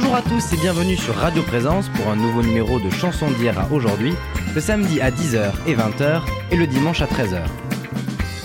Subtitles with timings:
[0.00, 3.58] Bonjour à tous et bienvenue sur Radio Présence pour un nouveau numéro de Chansons d'hier
[3.58, 4.14] à aujourd'hui,
[4.54, 6.22] le samedi à 10h et 20h
[6.52, 7.42] et le dimanche à 13h.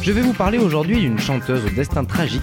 [0.01, 2.41] Je vais vous parler aujourd'hui d'une chanteuse au destin tragique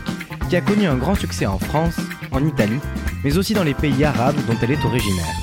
[0.48, 1.96] qui a connu un grand succès en France,
[2.30, 2.78] en Italie,
[3.24, 5.34] mais aussi dans les pays arabes dont elle est originaire.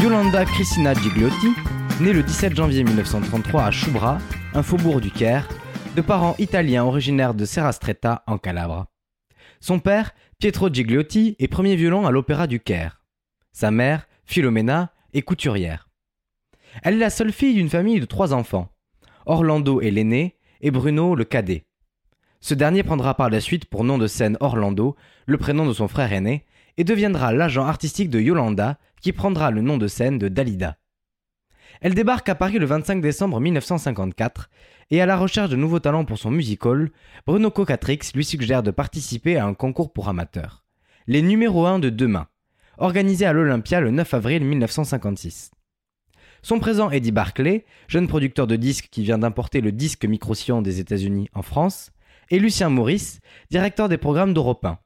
[0.00, 1.54] Yolanda Cristina Gigliotti,
[2.00, 4.18] née le 17 janvier 1933 à Choubra,
[4.54, 5.46] un faubourg du Caire,
[5.94, 8.86] de parents italiens originaires de Serrastretta en Calabre.
[9.60, 13.02] Son père, Pietro Gigliotti, est premier violon à l'Opéra du Caire.
[13.52, 15.88] Sa mère, Philomena, est couturière.
[16.82, 18.70] Elle est la seule fille d'une famille de trois enfants.
[19.24, 21.64] Orlando est l'aîné et Bruno le cadet.
[22.40, 24.94] Ce dernier prendra par la suite pour nom de scène Orlando,
[25.24, 26.44] le prénom de son frère aîné,
[26.76, 30.76] et deviendra l'agent artistique de Yolanda, qui prendra le nom de scène de Dalida.
[31.80, 34.50] Elle débarque à Paris le 25 décembre 1954
[34.90, 36.90] et à la recherche de nouveaux talents pour son musical,
[37.26, 40.64] Bruno Cocatrix lui suggère de participer à un concours pour amateurs.
[41.06, 42.28] Les numéros 1 de demain,
[42.78, 45.50] organisé à l'Olympia le 9 avril 1956.
[46.42, 50.78] Son présent Eddie Barclay, jeune producteur de disques qui vient d'importer le disque Microsion des
[50.80, 51.90] États-Unis en France,
[52.30, 53.20] et Lucien Maurice,
[53.50, 54.78] directeur des programmes d'Europe 1.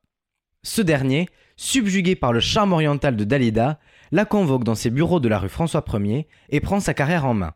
[0.62, 3.78] Ce dernier, subjugué par le charme oriental de Dalida,
[4.12, 7.34] la convoque dans ses bureaux de la rue François Ier et prend sa carrière en
[7.34, 7.54] main.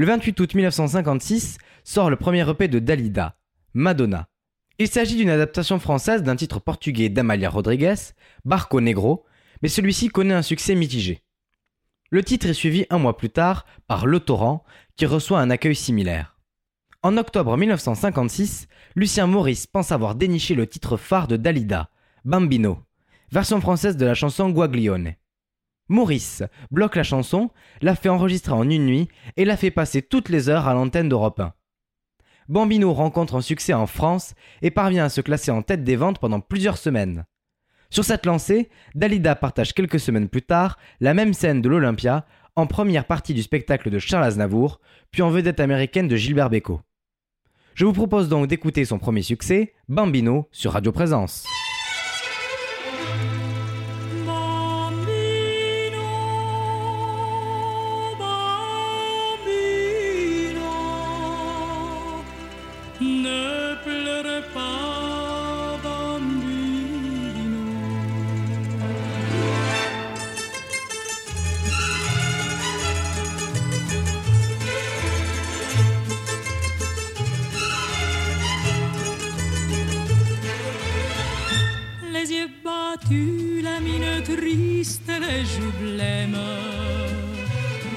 [0.00, 3.36] Le 28 août 1956 sort le premier EP de Dalida,
[3.74, 4.28] Madonna.
[4.78, 8.14] Il s'agit d'une adaptation française d'un titre portugais d'Amalia Rodrigues,
[8.46, 9.26] Barco Negro,
[9.60, 11.22] mais celui-ci connaît un succès mitigé.
[12.08, 14.64] Le titre est suivi un mois plus tard par Le Torrent,
[14.96, 16.38] qui reçoit un accueil similaire.
[17.02, 21.90] En octobre 1956, Lucien Maurice pense avoir déniché le titre phare de Dalida,
[22.24, 22.78] Bambino,
[23.32, 25.16] version française de la chanson Guaglione.
[25.90, 27.50] Maurice bloque la chanson,
[27.82, 31.08] la fait enregistrer en une nuit et la fait passer toutes les heures à l'antenne
[31.08, 31.52] d'Europe 1.
[32.48, 36.20] Bambino rencontre un succès en France et parvient à se classer en tête des ventes
[36.20, 37.24] pendant plusieurs semaines.
[37.90, 42.24] Sur cette lancée, Dalida partage quelques semaines plus tard la même scène de l'Olympia
[42.54, 44.80] en première partie du spectacle de Charles Aznavour,
[45.10, 46.80] puis en vedette américaine de Gilbert Bécaud.
[47.74, 51.46] Je vous propose donc d'écouter son premier succès, Bambino, sur Radio Présence.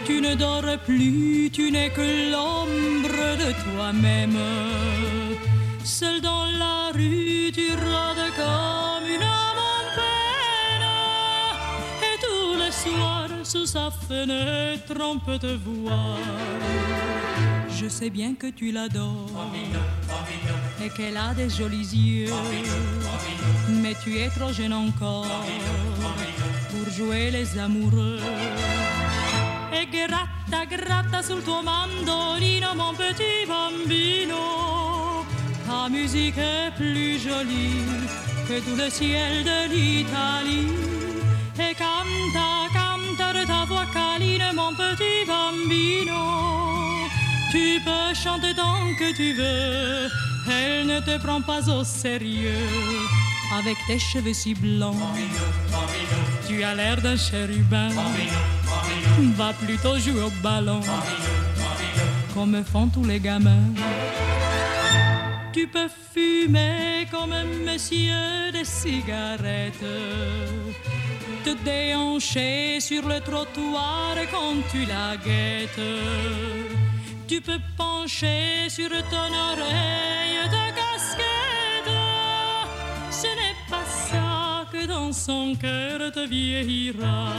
[0.06, 4.38] Tu ne dors plus, tu n'es que l'ombre de toi-même.
[5.84, 9.30] Seul dans la rue, tu rôdes comme une
[9.98, 10.90] peine.
[12.02, 16.18] Et tous les soirs, sous sa fenêtre, on peut te voir.
[17.70, 19.52] Je sais bien que tu l'adores
[20.84, 22.34] et qu'elle a des jolis yeux.
[23.70, 25.26] Mais tu es trop jeune encore
[26.84, 28.20] pour jouer les amoureux.
[29.72, 35.26] Et gratta, gratta sul tuo mandolino, mon petit bambino.
[35.66, 37.86] Ta musique est plus jolie
[38.48, 40.72] que tout le ciel de l'Italie.
[41.58, 46.22] Et canta, canta de ta voix câline, mon petit bambino.
[47.52, 50.10] Tu peux chanter tant que tu veux
[50.50, 52.68] elle ne te prend pas au sérieux
[53.58, 54.96] avec tes cheveux si blancs.
[56.56, 57.90] Tu as l'air d'un chérubin.
[59.36, 60.82] Va plutôt jouer au ballon
[62.34, 63.74] comme font tous les gamins.
[65.52, 69.90] Tu peux fumer comme un monsieur des cigarettes,
[71.44, 75.80] te déhancher sur le trottoir quand tu la guettes
[77.34, 80.93] tu peux pencher sur ton oreille ta
[84.88, 87.34] dans son cœur te vieillira.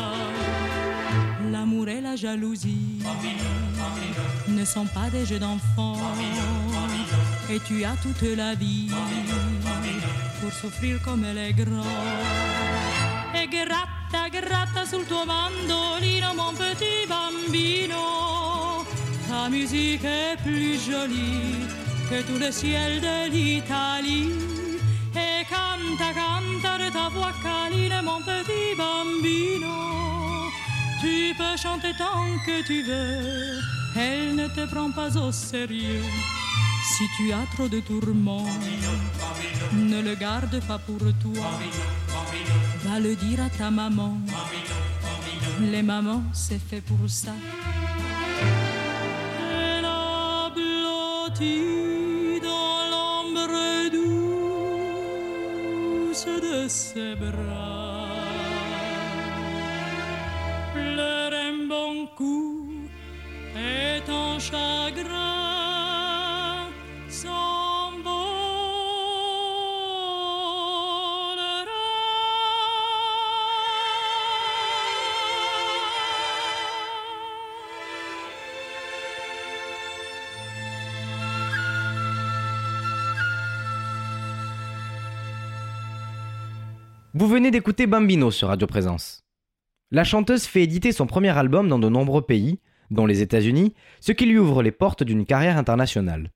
[1.50, 3.02] L'amour et la jalousie
[4.48, 5.98] ne sont pas des jeux d'enfants.
[7.50, 8.90] Et tu as toute la vie
[10.40, 11.84] pour souffrir comme elle est grande.
[13.34, 18.84] E gratta, gratta sul tuo mandolino, mon petit bambino.
[19.28, 21.66] Ta musique est plus jolie
[22.08, 24.53] que tout le ciel de l'Italie.
[25.96, 30.50] Canta, canta de ta voix câline, mon petit bambino.
[31.00, 33.60] Tu peux chanter tant que tu veux,
[33.96, 36.02] elle ne te prend pas au sérieux.
[36.82, 38.48] Si tu as trop de tourments,
[39.72, 41.50] ne le garde pas pour toi.
[42.84, 44.18] va le dire à ta maman.
[45.60, 47.34] Les mamans, c'est fait pour ça.
[49.52, 50.50] Elle a
[56.22, 58.06] de ses bras.
[60.72, 62.70] Pleure un bon coup
[63.56, 65.43] et ton chagrin
[87.24, 89.24] Vous venez d'écouter Bambino sur Radio Présence.
[89.90, 92.60] La chanteuse fait éditer son premier album dans de nombreux pays,
[92.90, 93.72] dont les États-Unis,
[94.02, 96.32] ce qui lui ouvre les portes d'une carrière internationale.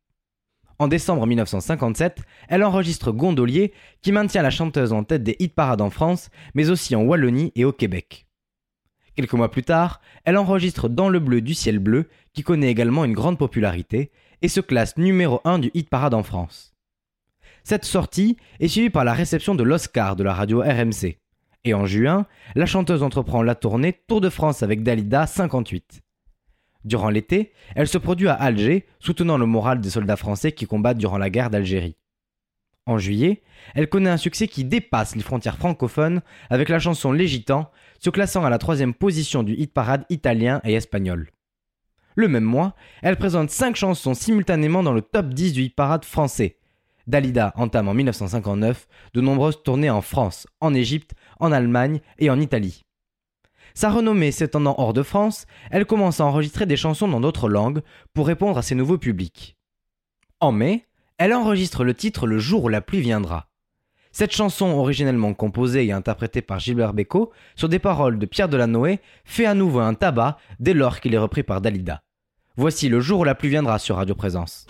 [0.78, 5.82] En décembre 1957, elle enregistre Gondolier, qui maintient la chanteuse en tête des hit parades
[5.82, 8.26] en France, mais aussi en Wallonie et au Québec.
[9.14, 13.04] Quelques mois plus tard, elle enregistre Dans le bleu du ciel bleu, qui connaît également
[13.04, 14.10] une grande popularité,
[14.40, 16.67] et se classe numéro 1 du hit parade en France.
[17.68, 21.18] Cette sortie est suivie par la réception de l'Oscar de la radio RMC.
[21.64, 22.24] Et en juin,
[22.54, 26.00] la chanteuse entreprend la tournée Tour de France avec Dalida 58.
[26.84, 30.96] Durant l'été, elle se produit à Alger, soutenant le moral des soldats français qui combattent
[30.96, 31.98] durant la guerre d'Algérie.
[32.86, 33.42] En juillet,
[33.74, 38.08] elle connaît un succès qui dépasse les frontières francophones avec la chanson Les Gitans, se
[38.08, 41.32] classant à la troisième position du hit parade italien et espagnol.
[42.16, 46.06] Le même mois, elle présente cinq chansons simultanément dans le top 10 du hit parade
[46.06, 46.58] français.
[47.08, 52.38] Dalida entame en 1959 de nombreuses tournées en France, en Égypte, en Allemagne et en
[52.38, 52.84] Italie.
[53.74, 57.80] Sa renommée s'étendant hors de France, elle commence à enregistrer des chansons dans d'autres langues
[58.12, 59.56] pour répondre à ses nouveaux publics.
[60.40, 63.48] En mai, elle enregistre le titre Le jour où la pluie viendra.
[64.12, 69.00] Cette chanson, originellement composée et interprétée par Gilbert Bécaud sur des paroles de Pierre Delanoë,
[69.24, 72.02] fait à nouveau un tabac dès lors qu'il est repris par Dalida.
[72.56, 74.66] Voici Le jour où la pluie viendra sur Radio Présence.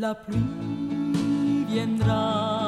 [0.00, 2.59] La pluie viendra,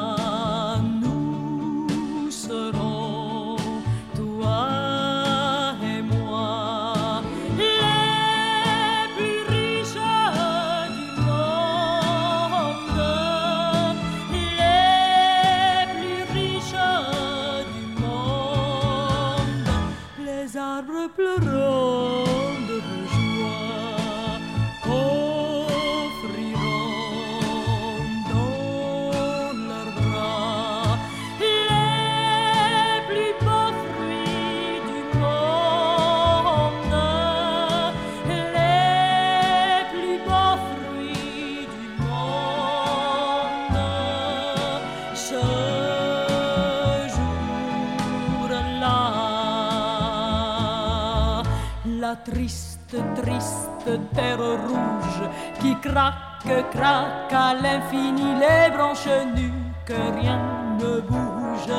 [52.33, 59.53] triste, triste terre rouge qui craque, craque à l'infini, les branches nues,
[59.85, 60.39] que rien
[60.79, 61.73] ne bouge,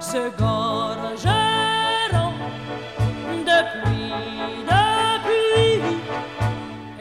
[0.00, 1.18] se gorgeront
[3.48, 4.12] de pluie,
[4.70, 4.84] de
[5.24, 5.82] pluie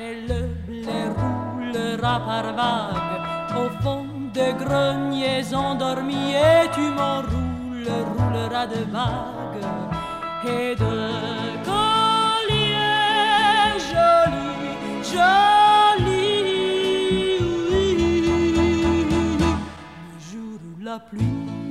[0.05, 8.67] et le blé roulera par vagues au fond de greniers endormis et tu m'enroules, rouleras
[8.67, 9.67] de vagues
[10.45, 11.88] et de
[15.19, 16.79] jolis.
[20.11, 21.68] Le jour où la pluie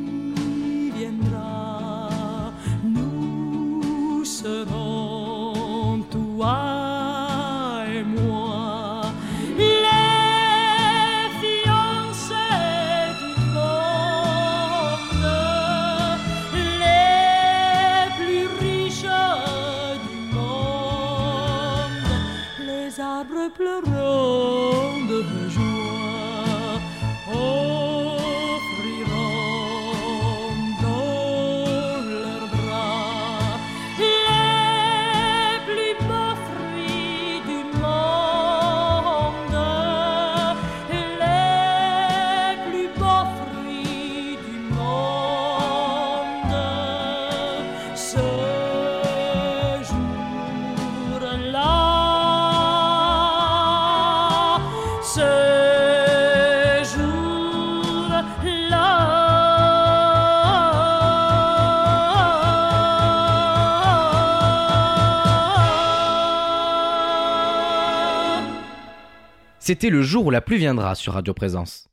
[69.68, 71.90] C'était le jour où la pluie viendra sur Radio Présence.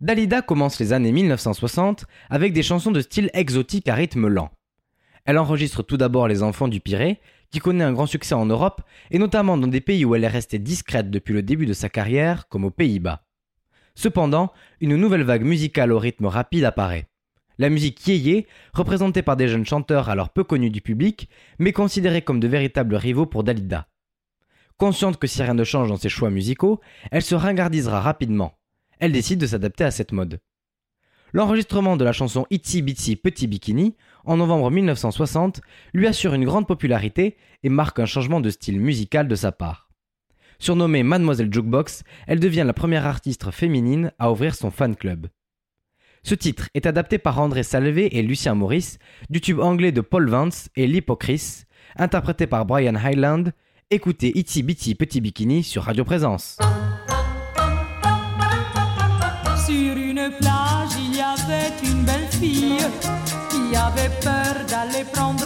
[0.00, 4.50] Dalida commence les années 1960 avec des chansons de style exotique à rythme lent.
[5.24, 7.20] Elle enregistre tout d'abord Les Enfants du Pirée,
[7.52, 10.26] qui connaît un grand succès en Europe, et notamment dans des pays où elle est
[10.26, 13.22] restée discrète depuis le début de sa carrière, comme aux Pays-Bas.
[13.94, 17.06] Cependant, une nouvelle vague musicale au rythme rapide apparaît.
[17.58, 21.28] La musique yéyé, représentée par des jeunes chanteurs alors peu connus du public,
[21.60, 23.86] mais considérés comme de véritables rivaux pour Dalida.
[24.82, 26.80] Consciente que si rien ne change dans ses choix musicaux,
[27.12, 28.58] elle se ringardisera rapidement.
[28.98, 30.40] Elle décide de s'adapter à cette mode.
[31.32, 35.60] L'enregistrement de la chanson Itsy Bitsy Petit Bikini en novembre 1960
[35.94, 39.88] lui assure une grande popularité et marque un changement de style musical de sa part.
[40.58, 45.28] Surnommée Mademoiselle Jukebox, elle devient la première artiste féminine à ouvrir son fan club.
[46.24, 48.98] Ce titre est adapté par André Salvé et Lucien Maurice
[49.30, 53.52] du tube anglais de Paul Vance et l'Hypocrite, interprété par Brian Highland.
[53.94, 56.56] Écoutez Itsy Bitsy Petit Bikini sur Radio Présence.
[59.66, 62.78] Sur une plage, il y avait une belle fille
[63.50, 65.41] qui avait peur d'aller prendre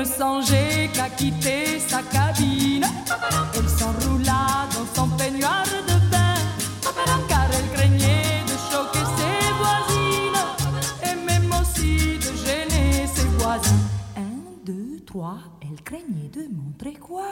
[0.00, 2.86] ne songeait qu'à quitter sa cabine.
[3.54, 6.34] Elle s'enroula dans son peignoir de bain.
[7.28, 10.42] Car elle craignait de choquer ses voisines.
[11.04, 13.84] Et même aussi de gêner ses voisins.
[14.16, 17.28] Un, deux, trois, elle craignait de montrer quoi?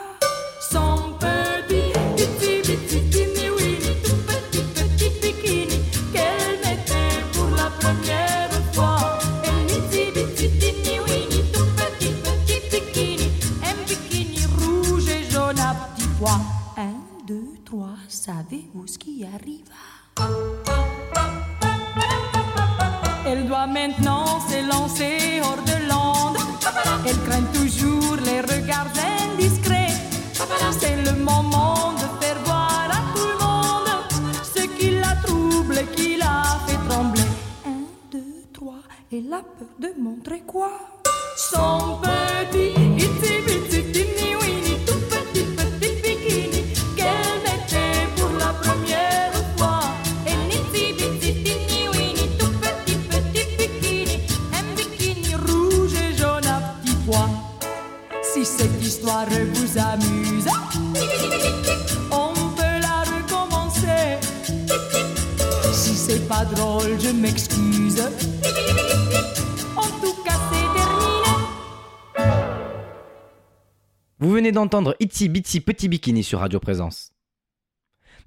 [74.51, 77.13] D'entendre Itsy Bitsy Petit Bikini sur Radio Présence.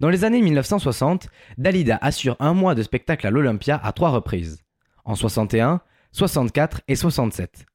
[0.00, 4.64] Dans les années 1960, Dalida assure un mois de spectacle à l'Olympia à trois reprises,
[5.04, 5.80] en 61,
[6.12, 7.66] 64 et 67.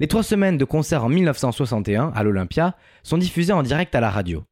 [0.00, 4.10] Les trois semaines de concert en 1961 à l'Olympia sont diffusées en direct à la
[4.10, 4.44] radio.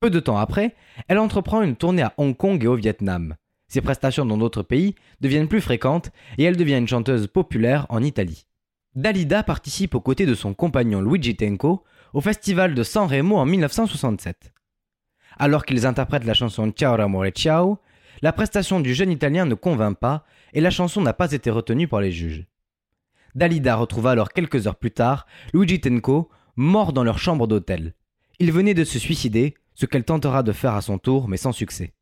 [0.00, 0.74] Peu de temps après,
[1.08, 3.36] elle entreprend une tournée à Hong Kong et au Vietnam.
[3.68, 8.02] Ses prestations dans d'autres pays deviennent plus fréquentes et elle devient une chanteuse populaire en
[8.02, 8.46] Italie.
[8.94, 13.44] Dalida participe aux côtés de son compagnon Luigi Tenco au festival de San Remo en
[13.44, 14.52] 1967.
[15.38, 17.78] Alors qu'ils interprètent la chanson Ciao Amore Ciao,
[18.22, 21.88] la prestation du jeune Italien ne convainc pas et la chanson n'a pas été retenue
[21.88, 22.46] par les juges.
[23.34, 27.94] Dalida retrouva alors quelques heures plus tard Luigi Tenco mort dans leur chambre d'hôtel.
[28.38, 31.52] Il venait de se suicider, ce qu'elle tentera de faire à son tour mais sans
[31.52, 31.92] succès.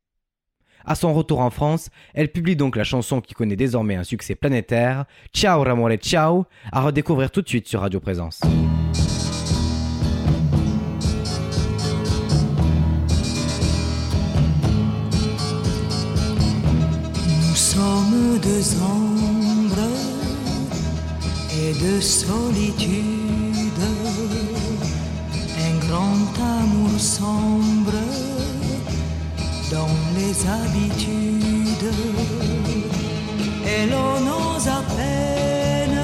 [0.85, 4.35] À son retour en France, elle publie donc la chanson qui connaît désormais un succès
[4.35, 8.41] planétaire, Ciao Ramore Ciao, à redécouvrir tout de suite sur Radio Présence.
[18.45, 19.89] Deux ombres
[21.51, 23.83] et de solitude,
[25.67, 28.01] un grand amour sombre
[29.71, 31.91] dans les habitudes,
[33.65, 36.01] et l'on ose à peine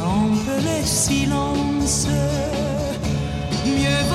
[0.00, 2.08] rompre les silences.
[3.66, 4.11] Mieux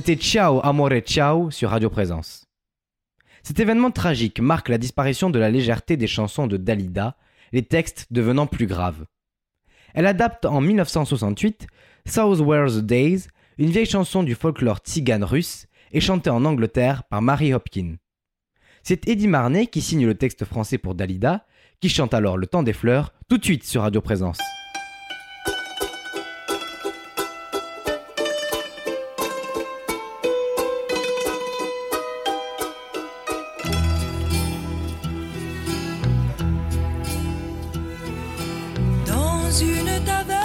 [0.00, 2.46] C'était Ciao Amore Ciao sur Radio Présence.
[3.42, 7.18] Cet événement tragique marque la disparition de la légèreté des chansons de Dalida,
[7.52, 9.04] les textes devenant plus graves.
[9.92, 11.66] Elle adapte en 1968
[12.06, 13.26] South Were the Days,
[13.58, 17.96] une vieille chanson du folklore tzigane russe et chantée en Angleterre par Mary Hopkin.
[18.82, 21.44] C'est Eddie Marnet qui signe le texte français pour Dalida,
[21.78, 24.38] qui chante alors Le temps des fleurs tout de suite sur Radio Présence.
[39.58, 40.39] une taverne.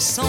[0.00, 0.25] son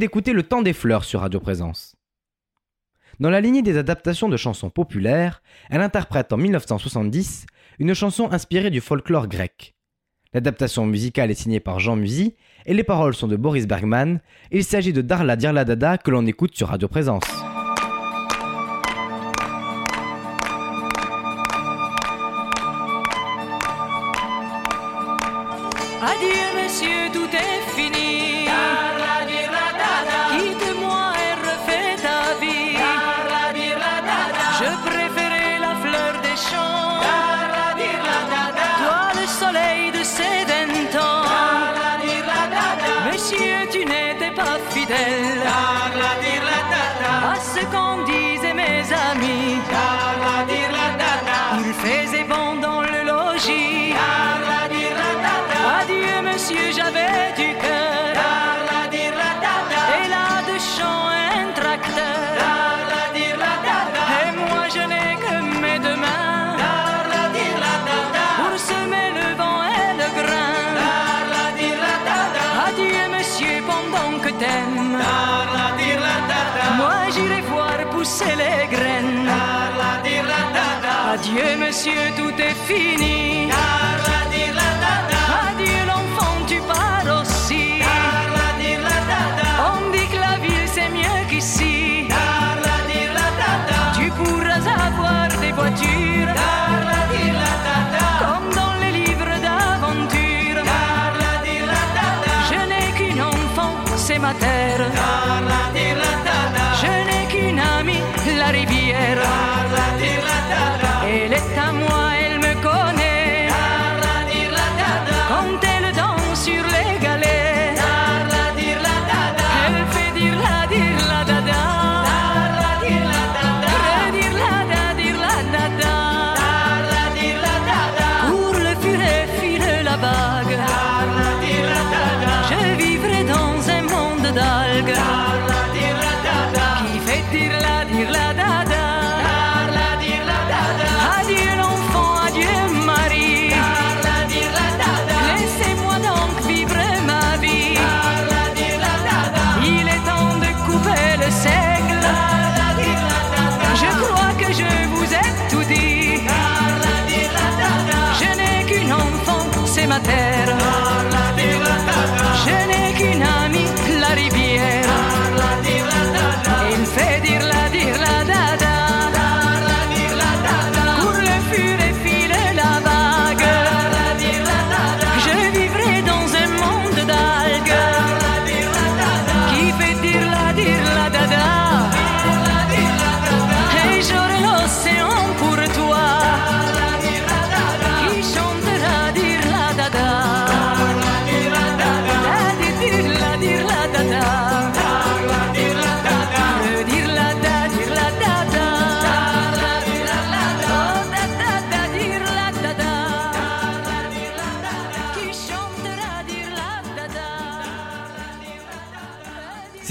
[0.00, 1.94] d'écouter Le Temps des Fleurs sur Radio Présence.
[3.20, 7.44] Dans la lignée des adaptations de chansons populaires, elle interprète en 1970
[7.78, 9.74] une chanson inspirée du folklore grec.
[10.32, 12.34] L'adaptation musicale est signée par Jean Musy
[12.64, 14.20] et les paroles sont de Boris Bergman.
[14.50, 17.49] Il s'agit de Darla Dirla Dada que l'on écoute sur Radio Présence.
[49.20, 50.09] me down.
[78.00, 79.28] pousser les graines.
[81.12, 83.50] Adieu, monsieur, tout est fini.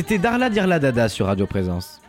[0.10, 2.02] C'était Darla Dirla Dada sur Radio Présence.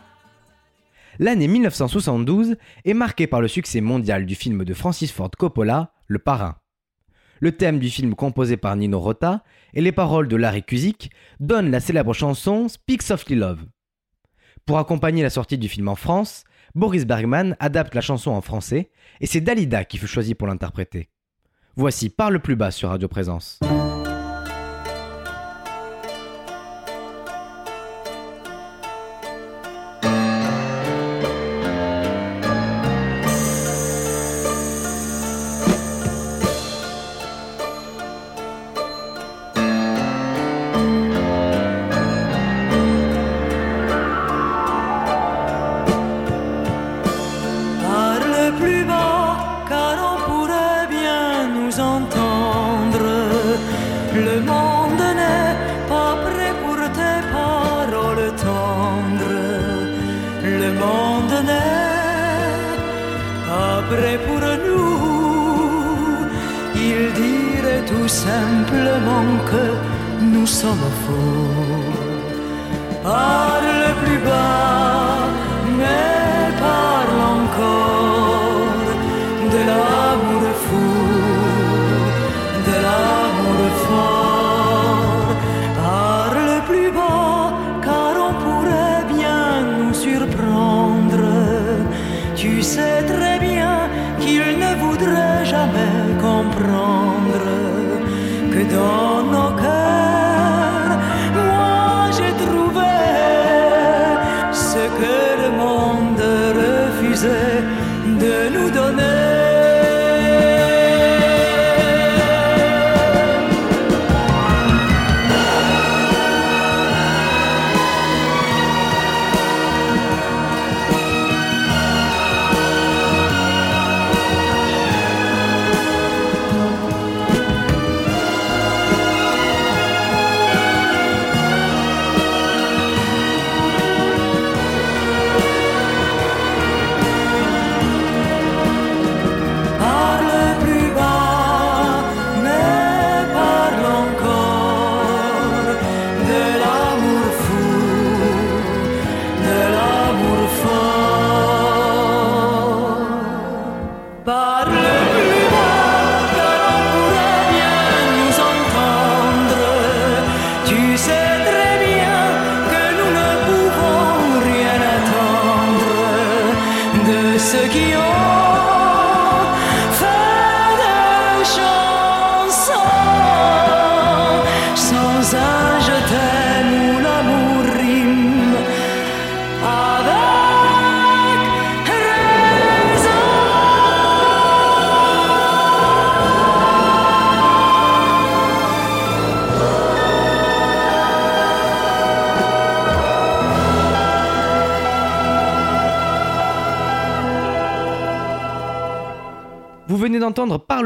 [1.19, 6.17] L'année 1972 est marquée par le succès mondial du film de Francis Ford Coppola, Le
[6.17, 6.55] Parrain.
[7.41, 9.43] Le thème du film composé par Nino Rota
[9.75, 13.67] et les paroles de Larry Kuzik donnent la célèbre chanson Speak Softly Love.
[14.65, 18.89] Pour accompagner la sortie du film en France, Boris Bergman adapte la chanson en français
[19.19, 21.11] et c'est Dalida qui fut choisie pour l'interpréter.
[21.75, 23.59] Voici Parle plus bas sur Radio Présence.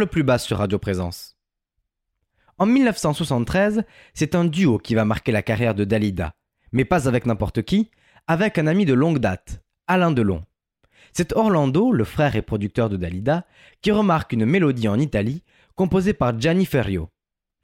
[0.06, 1.38] Plus bas sur Radio Présence.
[2.58, 6.34] En 1973, c'est un duo qui va marquer la carrière de Dalida,
[6.72, 7.92] mais pas avec n'importe qui,
[8.28, 10.44] avec un ami de longue date, Alain Delon.
[11.14, 13.46] C'est Orlando, le frère et producteur de Dalida,
[13.82, 15.44] qui remarque une mélodie en Italie
[15.76, 17.10] composée par Gianni Ferrio.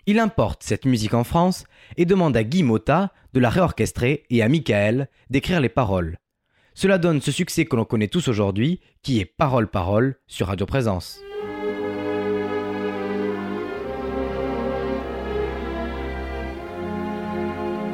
[0.06, 1.66] Il importe cette musique en France
[1.98, 6.18] et demande à Guy Motta de la réorchestrer et à Michael d'écrire les paroles.
[6.74, 10.66] Cela donne ce succès que l'on connaît tous aujourd'hui, qui est Parole Parole sur Radio
[10.66, 11.20] Présence.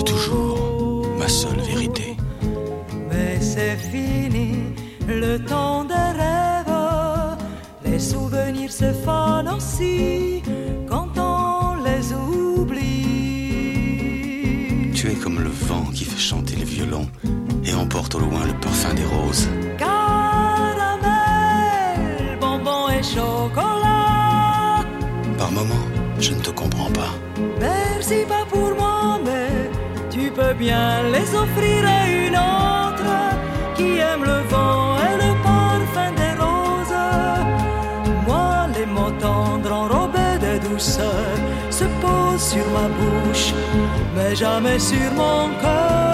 [0.00, 2.16] De toujours, ma seule vérité.
[3.10, 4.52] Mais c'est fini,
[5.06, 7.36] le temps des rêves.
[7.84, 10.42] Les souvenirs se fanent aussi
[10.88, 12.86] quand on les oublie.
[14.94, 17.08] Tu es comme le vent qui fait chanter les violons
[17.64, 19.48] et emporte au loin le parfum des roses.
[19.78, 21.10] Caramel,
[22.40, 24.84] bonbon et chocolat.
[25.38, 25.86] Par moments,
[26.18, 27.12] je ne te comprends pas.
[27.60, 29.39] Merci pas pour moi, mais
[30.20, 33.12] tu peux bien les offrir à une autre
[33.76, 37.06] qui aime le vent et le parfum des roses.
[38.26, 41.34] Moi, les mots tendres enrobés de douceur
[41.70, 43.52] se posent sur ma bouche,
[44.14, 46.10] mais jamais sur mon cœur.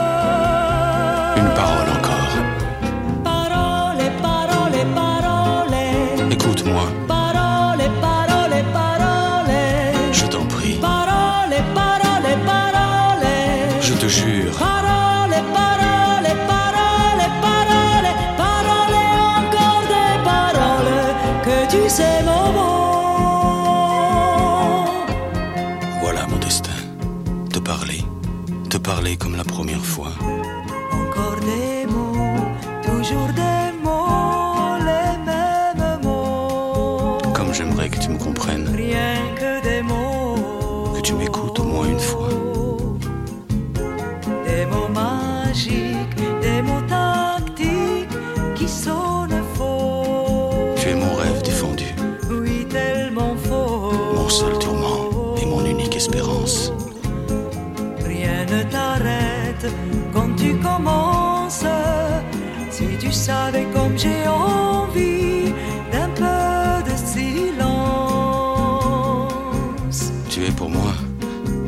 [70.67, 70.95] Pour moi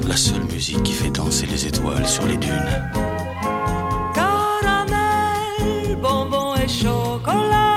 [0.09, 2.75] la seule musique qui fait danser les étoiles sur les dunes.
[4.13, 7.77] Caramel, bonbon et chocolat.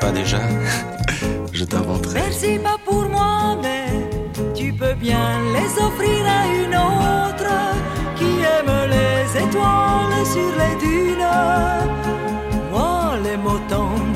[0.00, 0.40] pas déjà
[1.52, 2.20] Je t'inventerai.
[2.20, 3.86] Merci pas pour moi, mais
[4.54, 7.54] tu peux bien les offrir à une autre
[8.18, 11.28] qui aime les étoiles sur les dunes.
[12.72, 14.15] Moi, les mots tendres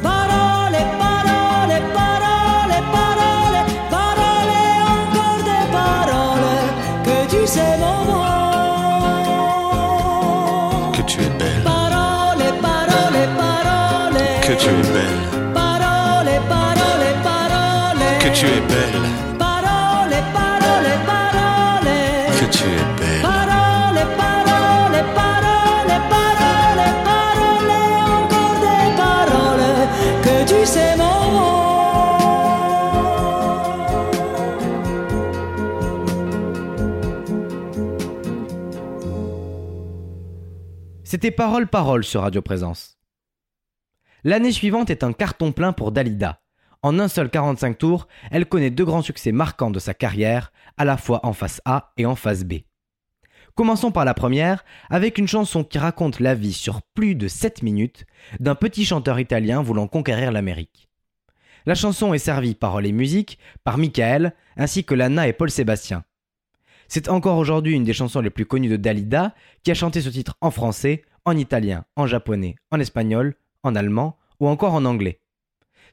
[14.61, 15.21] Tu es belle,
[15.53, 18.05] Parole, parole, parole.
[18.23, 19.01] que tu es belle,
[19.39, 21.97] Parole, parole, parole.
[22.39, 23.21] que tu es belle.
[23.29, 27.73] Parole, parole, parole, parole, parole,
[28.17, 29.79] encore des paroles
[30.25, 31.57] que tu sais mon mot.
[41.03, 42.90] C'était Parole Parole sur Radio Présence.
[44.23, 46.41] L'année suivante est un carton plein pour Dalida.
[46.83, 50.85] En un seul 45 tours, elle connaît deux grands succès marquants de sa carrière, à
[50.85, 52.53] la fois en face A et en face B.
[53.55, 57.63] Commençons par la première, avec une chanson qui raconte la vie sur plus de 7
[57.63, 58.05] minutes
[58.39, 60.87] d'un petit chanteur italien voulant conquérir l'Amérique.
[61.65, 66.03] La chanson est servie paroles et musique par Michael, ainsi que Lana et Paul Sébastien.
[66.87, 70.09] C'est encore aujourd'hui une des chansons les plus connues de Dalida, qui a chanté ce
[70.09, 75.19] titre en français, en italien, en japonais, en espagnol, en allemand ou encore en anglais.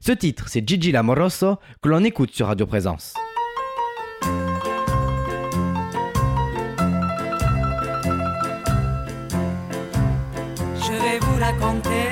[0.01, 3.13] Ce titre, c'est Gigi Lamoroso que l'on écoute sur Radio Présence.
[10.81, 12.07] Je vais vous raconter,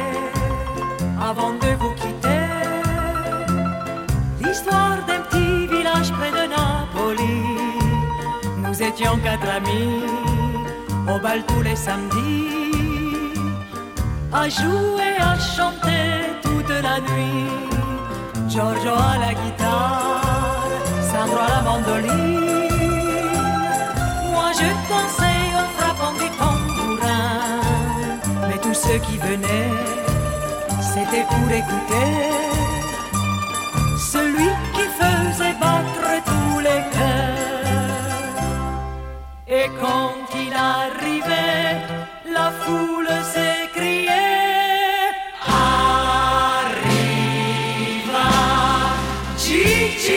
[1.21, 2.45] avant de vous quitter,
[4.41, 7.43] l'histoire d'un petit village près de Napoli.
[8.57, 10.03] Nous étions quatre amis,
[11.07, 12.86] au bal tous les samedis,
[14.33, 16.07] à jouer, à chanter
[16.41, 17.49] toute la nuit.
[18.47, 20.21] Giorgio à la guitare,
[21.09, 22.67] Sandro à la mandoline.
[24.31, 27.61] Moi je dansais en frappant des tambourins.
[28.47, 29.73] Mais tous ceux qui venaient,
[30.81, 32.09] c'était pour écouter.
[34.11, 37.57] Celui qui faisait battre tous les cœurs.
[39.47, 41.81] Et quand il arrivait,
[42.33, 43.56] la foule s'écriait.
[49.47, 50.16] Gigi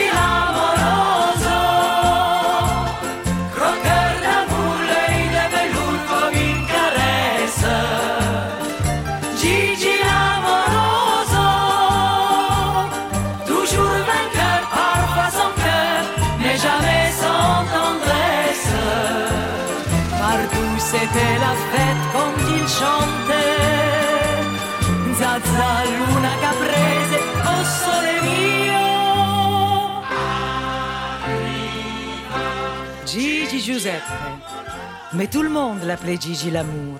[35.13, 36.97] Mais tout le monde l'appelait Gigi l'amour.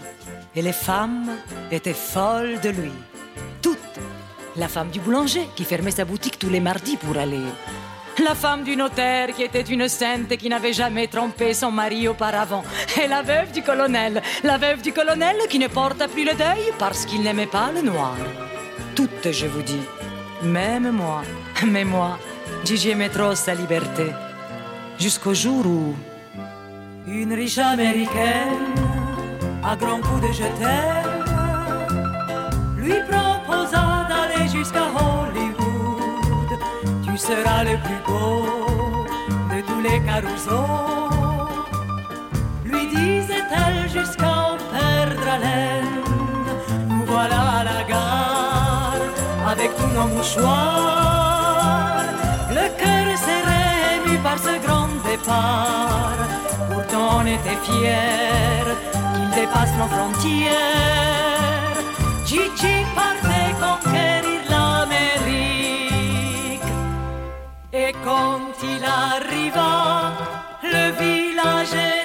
[0.55, 1.29] Et les femmes
[1.71, 2.91] étaient folles de lui.
[3.61, 3.77] Toutes.
[4.55, 7.45] La femme du boulanger qui fermait sa boutique tous les mardis pour aller.
[8.23, 12.07] La femme du notaire qui était une sainte et qui n'avait jamais trompé son mari
[12.07, 12.63] auparavant.
[13.01, 14.21] Et la veuve du colonel.
[14.43, 17.81] La veuve du colonel qui ne porta plus le deuil parce qu'il n'aimait pas le
[17.81, 18.17] noir.
[18.95, 19.81] Toutes, je vous dis.
[20.43, 21.21] Même moi.
[21.65, 22.19] Mais moi,
[22.65, 24.07] Gigi aimait trop sa liberté.
[24.99, 25.95] Jusqu'au jour où
[27.07, 28.75] une riche américaine,
[29.63, 30.43] à grands coups de je
[32.81, 36.59] lui proposa d'aller jusqu'à Hollywood.
[37.03, 38.45] Tu seras le plus beau
[39.51, 41.11] de tous les carousaux.
[42.65, 46.01] Lui disait-elle jusqu'à en perdre haleine.
[46.89, 49.05] Nous voilà à la gare
[49.47, 52.03] avec tous nos mouchoirs.
[52.49, 53.63] Le cœur serré,
[53.97, 55.80] ému par ce grand départ.
[57.33, 58.75] Était fiers
[59.13, 61.77] qu'il dépasse nos frontières.
[62.25, 65.91] Gigi partait conquérir l'Amérique.
[67.71, 70.11] Et quand il arriva,
[70.61, 72.00] le village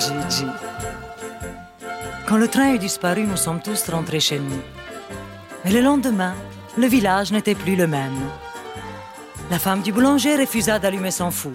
[0.00, 0.46] Gigi.
[2.26, 4.60] Quand le train est disparu, nous sommes tous rentrés chez nous.
[5.64, 6.34] Mais le lendemain,
[6.78, 8.20] le village n'était plus le même.
[9.50, 11.52] La femme du boulanger refusa d'allumer son four.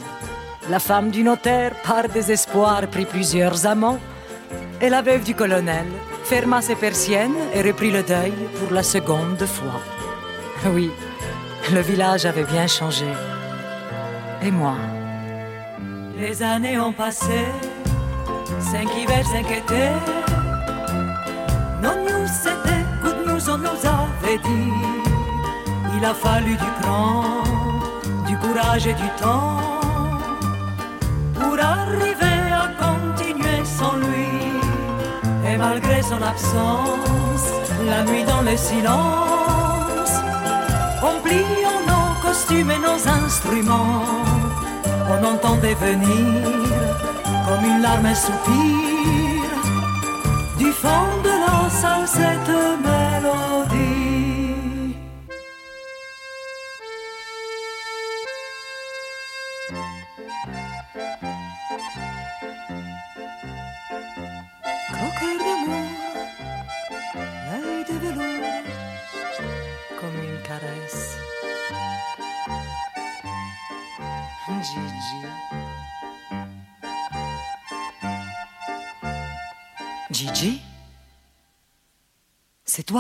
[0.70, 4.00] La femme du notaire, par désespoir, prit plusieurs amants.
[4.82, 5.86] Et la veuve du colonel
[6.24, 9.82] ferma ses persiennes et reprit le deuil pour la seconde fois.
[10.74, 10.89] Oui,
[11.74, 13.08] le village avait bien changé.
[14.41, 14.76] Et moi
[16.20, 17.46] Les années ont passé,
[18.60, 19.91] cinq hivers, cinq étés.
[21.82, 24.74] Non news, c'était good news, on nous avait dit.
[25.97, 27.24] Il a fallu du cran,
[28.28, 29.60] du courage et du temps
[31.36, 34.32] pour arriver à continuer sans lui.
[35.47, 37.47] Et malgré son absence,
[37.88, 40.14] la nuit dans le silence,
[41.01, 41.16] on
[41.89, 44.03] nos costumes et nos instruments,
[45.10, 46.64] on entendait venir
[47.46, 49.43] comme une larme un soupir
[50.58, 51.22] du fond
[51.70, 52.50] salle cette
[52.86, 53.95] mélodie.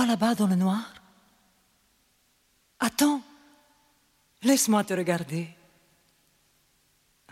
[0.03, 0.81] Là-bas dans le noir
[2.79, 3.21] Attends,
[4.43, 5.47] laisse-moi te regarder.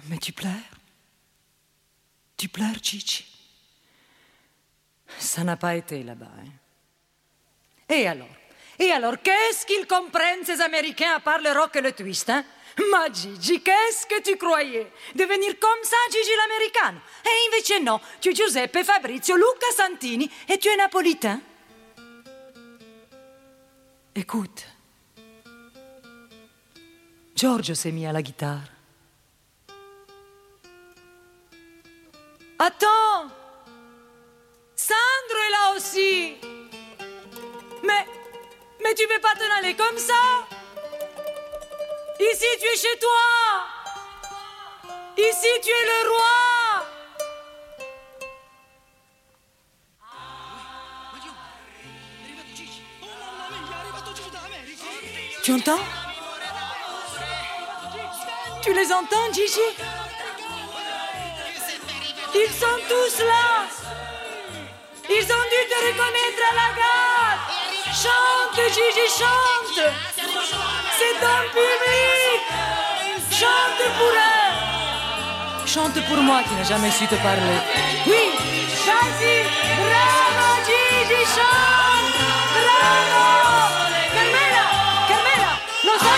[0.10, 0.52] Mais tu pleures
[2.38, 3.26] Tu pleures, Gigi
[5.20, 6.32] Ça n'a pas été là-bas.
[6.40, 6.50] hein.
[7.90, 8.28] Et alors?
[8.80, 12.44] Et alors, qu'est-ce qu'ils comprennent, ces Américains, à part le rock et le twist hein?
[12.90, 14.92] Ma Gigi, qu'est-ce que tu croyais?
[15.14, 20.58] Devenir comme ça, Gigi l'americano E invece no, tu es Giuseppe, Fabrizio, Luca Santini et
[20.58, 21.40] tu es napolitain?
[24.16, 24.68] Écoute,
[27.36, 28.62] Giorgio s'est mis à la guitare.
[32.60, 33.28] Attends.
[34.76, 36.36] Sandro est là aussi.
[37.84, 38.06] Mais,
[38.84, 40.48] mais tu peux pas t'en aller comme ça?
[42.20, 44.94] Ici tu es chez toi.
[45.18, 46.43] Ici tu es le roi
[55.44, 55.84] Tu entends
[58.62, 59.60] Tu les entends, Gigi
[62.34, 63.66] Ils sont tous là
[65.10, 67.40] Ils ont dû te reconnaître à la gare
[67.92, 69.82] Chante, Gigi, chante
[70.98, 72.42] C'est ton public
[73.30, 77.60] Chante pour eux Chante pour moi qui n'ai jamais su te parler.
[78.08, 78.32] Oui
[78.86, 79.44] Vas-y
[79.76, 82.16] Bravo, Gigi, chante
[82.56, 83.53] Bravo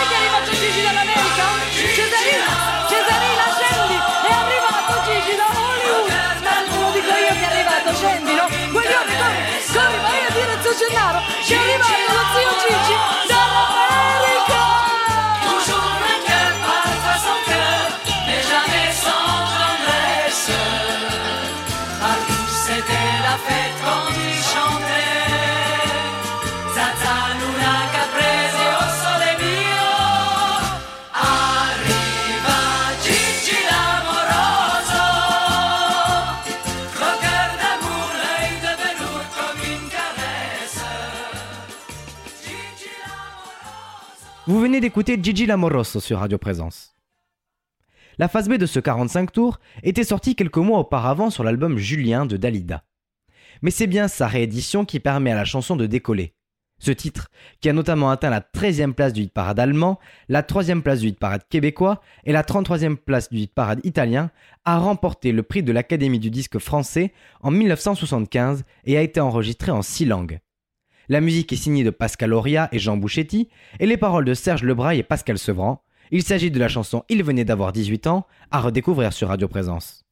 [0.08, 1.46] che è arrivato Gigi dall'America?
[1.96, 2.50] Cesarina
[2.90, 3.98] Cesarina, scendi.
[3.98, 6.10] È arrivato Gigi da Hollywood.
[6.42, 10.62] Tanto lo dico io che è arrivato, scendilo Guaglione, corri Corri, vai a dire a
[10.62, 12.96] zio Gennaro Che è arrivato lo zio Gigi
[13.28, 14.64] dall'America
[15.44, 17.88] Toujours un cœur parfois sans cœur
[18.28, 19.36] Mais jamais sans
[23.38, 23.85] fête
[44.80, 46.96] d'écouter Gigi Lamoroso sur Radio Présence.
[48.18, 52.26] La phase B de ce 45 tours était sortie quelques mois auparavant sur l'album Julien
[52.26, 52.84] de Dalida.
[53.62, 56.34] Mais c'est bien sa réédition qui permet à la chanson de décoller.
[56.80, 57.30] Ce titre,
[57.62, 59.98] qui a notamment atteint la 13e place du hit parade allemand,
[60.28, 64.30] la 3e place du hit parade québécois et la 33e place du hit parade italien,
[64.66, 69.72] a remporté le prix de l'Académie du disque français en 1975 et a été enregistré
[69.72, 70.40] en six langues.
[71.08, 73.48] La musique est signée de Pascal Auria et Jean Bouchetti,
[73.80, 75.84] et les paroles de Serge Lebraille et Pascal Sevran.
[76.12, 80.04] Il s'agit de la chanson Il venait d'avoir 18 ans, à redécouvrir sur Radio Présence.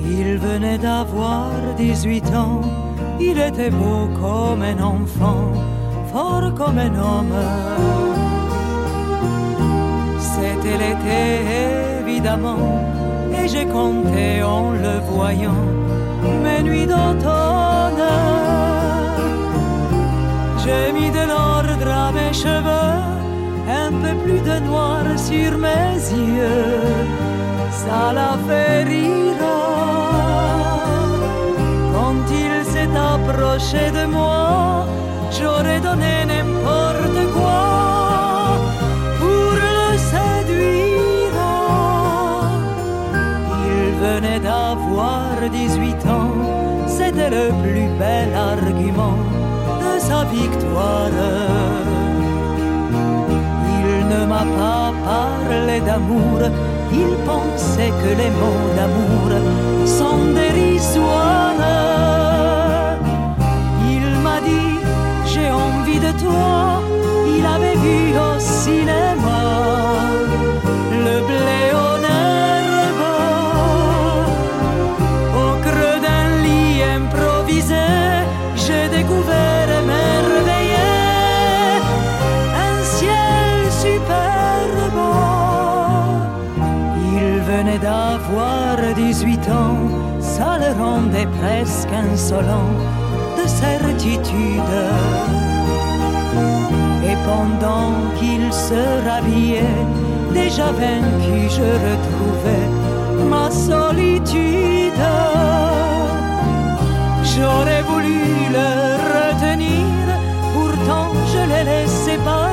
[0.00, 2.60] Il venait d'avoir 18 ans,
[3.18, 5.52] il était beau comme un enfant,
[6.12, 8.25] fort comme un homme.
[10.66, 11.22] C'était l'été
[12.00, 12.82] évidemment,
[13.32, 15.64] et j'ai compté en le voyant
[16.42, 18.04] mes nuits d'automne.
[20.62, 22.98] J'ai mis de l'ordre à mes cheveux,
[23.84, 26.82] un peu plus de noir sur mes yeux.
[27.70, 29.36] Ça l'a fait rire
[31.94, 34.86] quand il s'est approché de moi.
[35.30, 36.65] J'aurais donné n'importe
[44.40, 46.32] d'avoir 18 ans,
[46.86, 49.18] c'était le plus bel argument
[49.82, 51.10] de sa victoire.
[53.80, 56.38] Il ne m'a pas parlé d'amour,
[56.92, 59.28] il pensait que les mots d'amour
[59.86, 61.54] sont dérisoires.
[63.94, 64.78] Il m'a dit,
[65.32, 66.82] j'ai envie de toi,
[67.36, 69.42] il avait vu au cinéma
[71.06, 71.85] le blé
[91.24, 92.72] presque insolent
[93.38, 94.74] de certitude.
[97.08, 99.84] Et pendant qu'il se rhabillait,
[100.32, 102.68] déjà vaincu, je retrouvais
[103.30, 105.04] ma solitude.
[107.22, 108.20] J'aurais voulu
[108.56, 108.70] le
[109.16, 109.86] retenir,
[110.54, 112.45] pourtant je l'ai laissé partir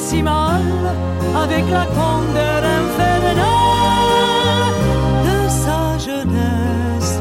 [0.00, 0.62] si mal,
[1.44, 3.46] avec la candeur infernale
[5.28, 7.20] de sa jeunesse.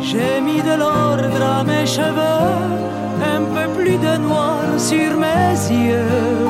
[0.00, 2.52] J'ai mis de l'ordre à mes cheveux,
[3.36, 6.48] un peu plus de noir sur mes yeux,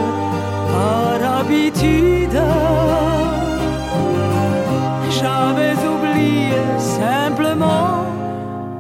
[0.75, 2.41] par habitude.
[5.19, 8.05] J'avais oublié simplement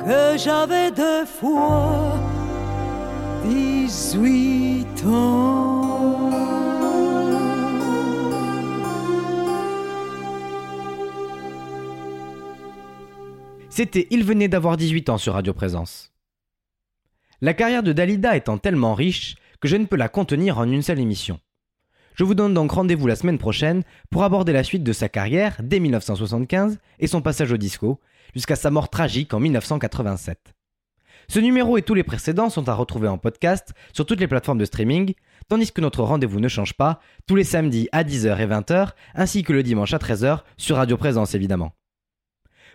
[0.04, 2.14] que j'avais deux fois
[3.44, 4.43] 18 ans.
[13.68, 16.12] C'était Il venait d'avoir 18 ans sur Radio Présence.
[17.42, 20.80] La carrière de Dalida étant tellement riche que je ne peux la contenir en une
[20.80, 21.38] seule émission.
[22.14, 25.56] Je vous donne donc rendez-vous la semaine prochaine pour aborder la suite de sa carrière
[25.62, 28.00] dès 1975 et son passage au disco,
[28.34, 30.53] jusqu'à sa mort tragique en 1987.
[31.28, 34.58] Ce numéro et tous les précédents sont à retrouver en podcast sur toutes les plateformes
[34.58, 35.14] de streaming,
[35.48, 39.42] tandis que notre rendez-vous ne change pas, tous les samedis à 10h et 20h, ainsi
[39.42, 41.72] que le dimanche à 13h sur Radio Présence évidemment.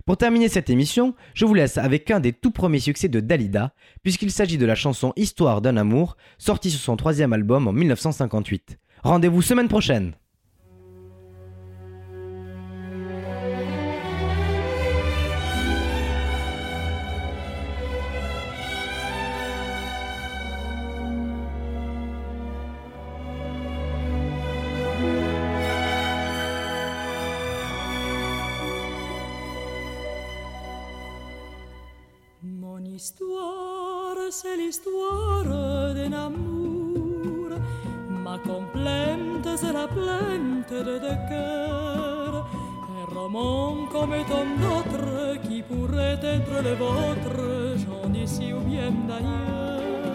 [0.06, 3.74] Pour terminer cette émission, je vous laisse avec un des tout premiers succès de Dalida,
[4.02, 8.80] puisqu'il s'agit de la chanson Histoire d'un amour, sortie sur son troisième album en 1958.
[9.04, 10.14] Rendez-vous semaine prochaine
[34.32, 37.50] c'est l'histoire d'un amour.
[38.10, 42.48] Ma complainte, c'est la plainte de deux cœurs.
[43.00, 50.14] Un roman comme tant d'autres qui pourrait être le vôtre, j'en d'ici ou bien d'ailleurs.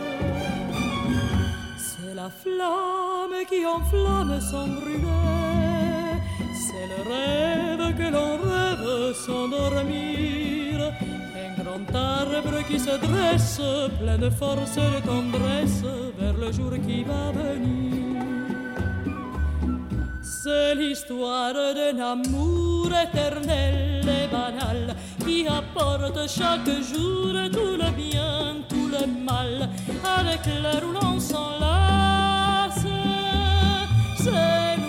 [1.77, 6.21] C'est la flamme qui enflamme sans brûler.
[6.65, 10.44] C'est le rêve que l'on rêve sans dormir.
[11.95, 13.61] Arbre qui se dresse,
[14.01, 15.83] plein de force et de tendresse,
[16.19, 17.85] vers le jour qui va venir.
[20.23, 28.89] C'est l'histoire d'un amour éternel et banal qui apporte chaque jour tout le bien, tout
[28.89, 29.69] le mal,
[30.19, 32.85] avec l'heure où l'on s'enlace.
[34.17, 34.84] C'est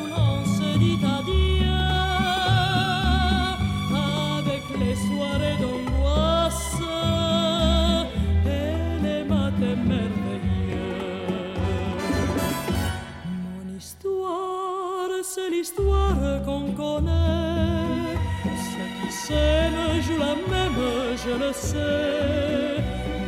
[19.27, 20.81] S'aiment jouent la même,
[21.23, 22.77] je le sais.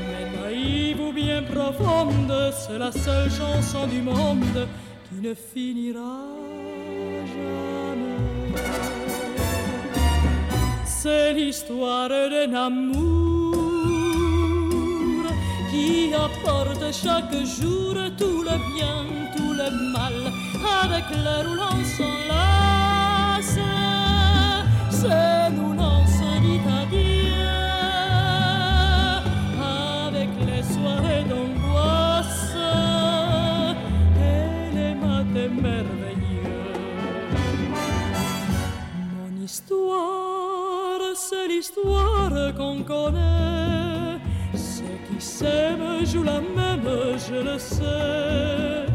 [0.07, 4.67] Mais naïve ou bien profonde, c'est la seule chanson du monde
[5.05, 6.19] qui ne finira
[7.33, 8.61] jamais.
[10.85, 13.55] C'est l'histoire d'un amour
[15.71, 18.99] qui apporte chaque jour tout le bien,
[19.35, 20.31] tout le mal,
[20.83, 21.83] avec l'heure où l'on
[25.07, 25.73] nous
[26.41, 27.23] dit à guerre
[30.05, 32.55] avec les soirées d'angoisse
[34.19, 36.73] et les matins merveilleux.
[39.15, 44.19] Mon histoire, c'est l'histoire qu'on connaît.
[44.53, 48.85] Ceux qui s'aiment jouent la même, je le sais.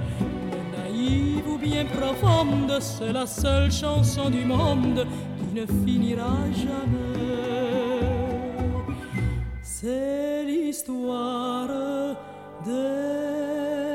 [0.77, 5.07] Naïve ou bien profonde, c'est la seule chanson du monde
[5.53, 7.13] ne finira jamais.
[9.63, 11.69] C'est l'histoire
[12.67, 13.92] de